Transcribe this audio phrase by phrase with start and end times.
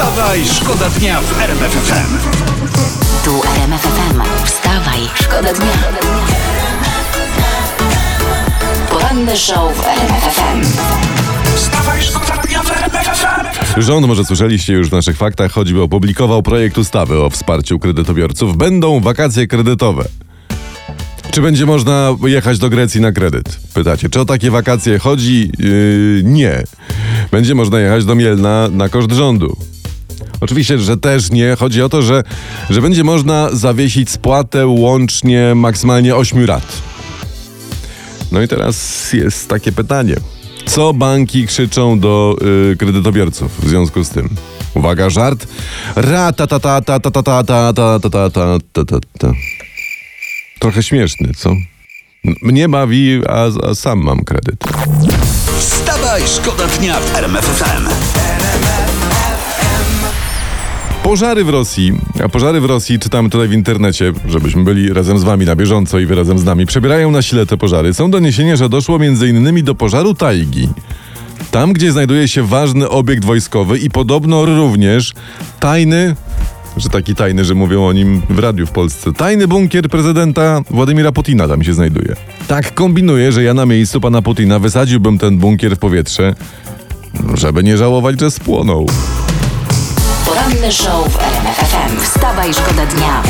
[0.00, 2.18] Wstawaj, szkoda dnia w RMF FM.
[3.24, 4.20] Tu RMF FM.
[4.44, 5.72] Wstawaj, szkoda dnia.
[8.90, 10.62] Poranny show w RMF FM.
[11.56, 13.80] Wstawaj, szkoda dnia w RMF FM.
[13.82, 18.56] Rząd, może słyszeliście już w naszych faktach, choćby opublikował projekt ustawy o wsparciu kredytobiorców.
[18.56, 20.04] Będą wakacje kredytowe.
[21.30, 23.58] Czy będzie można jechać do Grecji na kredyt?
[23.74, 25.52] Pytacie, czy o takie wakacje chodzi?
[25.58, 26.62] Yy, nie.
[27.30, 29.56] Będzie można jechać do Mielna na koszt rządu.
[30.40, 31.56] Oczywiście, że też nie.
[31.58, 32.24] Chodzi o to, że,
[32.70, 36.82] że będzie można zawiesić spłatę łącznie maksymalnie 8 rat.
[38.32, 40.16] No i teraz jest takie pytanie.
[40.66, 42.36] Co banki krzyczą do
[42.72, 44.28] y, kredytobiorców w związku z tym?
[44.74, 45.46] Uwaga, żart.
[45.96, 48.84] Ra ta ta ta ta ta ta ta ta ta
[49.18, 49.32] ta
[50.58, 51.50] Trochę śmieszny, co?
[52.42, 54.64] Mnie bawi, a, a sam mam kredyt.
[55.58, 57.88] Wstawaj, szkoda dnia w RMF FM.
[61.10, 61.92] Pożary w Rosji.
[62.24, 65.98] A pożary w Rosji czytamy tutaj w internecie, żebyśmy byli razem z wami na bieżąco
[65.98, 66.66] i wy razem z nami.
[66.66, 67.94] Przebierają na sile te pożary.
[67.94, 69.64] Są doniesienia, że doszło m.in.
[69.64, 70.68] do pożaru tajgi.
[71.50, 75.12] Tam, gdzie znajduje się ważny obiekt wojskowy i podobno również
[75.60, 76.16] tajny,
[76.76, 81.12] że taki tajny, że mówią o nim w radiu w Polsce, tajny bunkier prezydenta Władimira
[81.12, 82.16] Putina tam się znajduje.
[82.48, 86.34] Tak kombinuję, że ja na miejscu pana Putina wysadziłbym ten bunkier w powietrze,
[87.34, 88.86] żeby nie żałować, że spłonął.
[90.30, 92.00] Poranny show w RMF FM.
[92.00, 93.22] Wstawaj, szkoda dnia.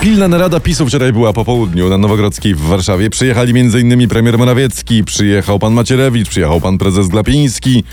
[0.00, 3.10] Pilna narada PiSu wczoraj była po południu na Nowogrodzkiej w Warszawie.
[3.10, 4.08] Przyjechali m.in.
[4.08, 7.84] premier Morawiecki, przyjechał pan Macierewicz, przyjechał pan prezes Glapiński.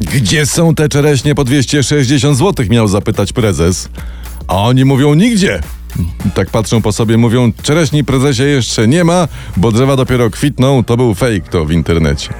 [0.00, 2.66] Gdzie są te czereśnie po 260 zł?
[2.70, 3.88] Miał zapytać prezes.
[4.48, 5.60] A oni mówią nigdzie.
[6.34, 10.84] Tak patrzą po sobie, mówią czereśni prezesie jeszcze nie ma, bo drzewa dopiero kwitną.
[10.84, 12.34] To był fake to w internecie.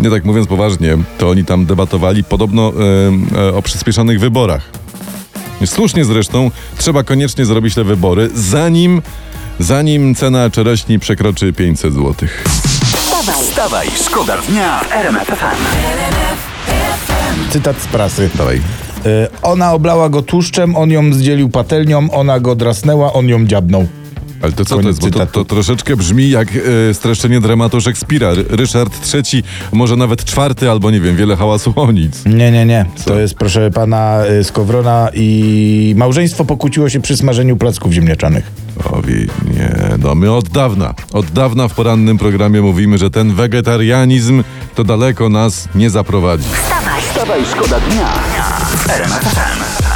[0.00, 2.72] Nie tak mówiąc poważnie, to oni tam debatowali podobno
[3.34, 4.70] e, e, o przyspieszonych wyborach.
[5.66, 9.02] Słusznie zresztą, trzeba koniecznie zrobić te wybory, zanim,
[9.58, 12.14] zanim cena czereśni przekroczy 500 zł.
[12.84, 15.90] Wstawaj, Wstawaj, szkoda dnia w RMF FM.
[17.50, 18.30] Cytat z prasy.
[18.34, 18.56] Dawaj.
[18.56, 18.60] Y,
[19.42, 23.88] ona oblała go tłuszczem, on ją zdzielił patelnią, ona go drasnęła, on ją dziabnął.
[24.42, 25.00] Ale to co to jest?
[25.00, 26.48] Bo to, to troszeczkę brzmi jak
[26.90, 28.32] e, streszczenie dramatu Szekspira.
[28.34, 29.42] Ry- Ryszard III,
[29.72, 32.24] może nawet czwarty, albo nie wiem, wiele hałasu o nic.
[32.26, 32.84] Nie, nie, nie.
[33.04, 38.50] To jest, proszę pana, y, Skowrona i małżeństwo pokłóciło się przy smażeniu placków ziemniaczanych.
[38.84, 43.34] O, wi- nie, no my od dawna, od dawna w porannym programie mówimy, że ten
[43.34, 46.44] wegetarianizm to daleko nas nie zaprowadzi.
[47.10, 48.06] Wstawaj, szkoda dnia
[48.76, 49.89] FM.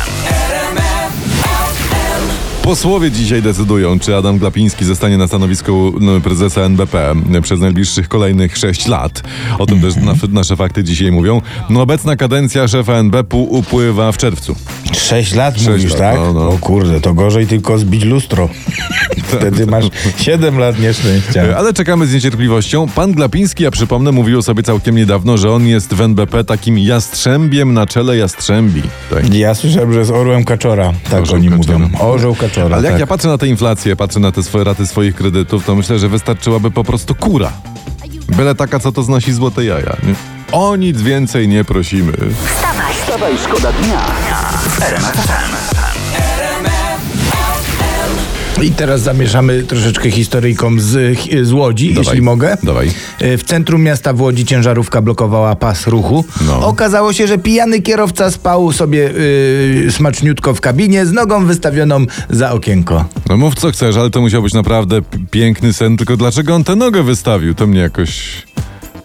[2.65, 8.57] Posłowie dzisiaj decydują, czy Adam Glapiński zostanie na stanowisku no, prezesa NBP przez najbliższych kolejnych
[8.59, 9.23] 6 lat.
[9.59, 11.41] O tym też na, nasze fakty dzisiaj mówią.
[11.71, 14.57] No, obecna kadencja szefa NBP upływa w czerwcu.
[14.93, 16.17] Sześć lat Sześć mówisz, lat, tak?
[16.17, 16.49] no, no.
[16.49, 18.49] O kurde, to gorzej tylko zbić lustro.
[19.25, 19.85] Wtedy masz
[20.17, 21.57] siedem lat nieszczęścia.
[21.57, 22.89] Ale czekamy z niecierpliwością.
[22.89, 27.75] Pan Glapiński, ja przypomnę, mówił sobie całkiem niedawno, że on jest w NBP takim jastrzębiem
[27.75, 28.83] na czele jastrzębi.
[29.11, 29.35] Tak.
[29.35, 31.79] Ja słyszałem, że z orłem kaczora, tak Orzeł oni kaczora.
[31.79, 31.99] mówią.
[31.99, 33.01] Orzeł kaczora, Ale jak tak.
[33.01, 36.09] ja patrzę na tę inflację, patrzę na te swoje raty swoich kredytów, to myślę, że
[36.09, 37.53] wystarczyłaby po prostu kura.
[38.29, 39.97] Byle taka, co to znosi złote jaja.
[40.03, 40.15] Nie?
[40.53, 42.13] O nic więcej nie prosimy.
[43.05, 44.01] Wstawaj, szkoda dnia
[44.69, 45.54] w
[48.65, 52.57] I teraz zamieszamy troszeczkę historyjką z, z Łodzi, jeśli mogę.
[52.63, 52.91] Dawaj.
[53.21, 56.25] E, W centrum miasta w Łodzi ciężarówka blokowała pas ruchu.
[56.47, 56.67] No.
[56.67, 62.53] Okazało się, że pijany kierowca spał sobie y, smaczniutko w kabinie z nogą wystawioną za
[62.53, 63.05] okienko.
[63.29, 65.01] No mów co chcesz, ale to musiał być naprawdę
[65.31, 67.55] piękny sen, tylko dlaczego on tę nogę wystawił?
[67.55, 68.43] To mnie jakoś...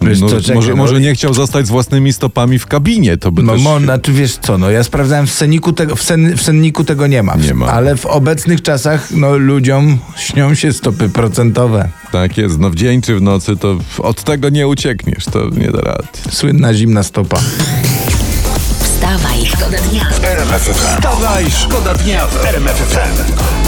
[0.01, 3.17] Wiesz No, co, czekaj, może, no- może nie chciał zostać z własnymi stopami w kabinie,
[3.17, 3.61] to by No, też...
[3.61, 7.07] mo, znaczy wiesz co, no ja sprawdzałem w senniku tego, w, sen, w senniku tego
[7.07, 7.35] nie ma.
[7.35, 7.65] Nie ma.
[7.67, 11.89] Ale w obecnych czasach no, ludziom śnią się stopy procentowe.
[12.11, 15.49] Tak jest, no w dzień czy w nocy, to w- od tego nie uciekniesz, to
[15.57, 16.07] nie da rady.
[16.31, 17.39] Słynna zimna stopa.
[18.79, 20.07] wstawaj, szkoda dnia.
[20.23, 20.73] RMF FM.
[20.97, 23.58] Wstawaj, szkoda dnia w RMF FM.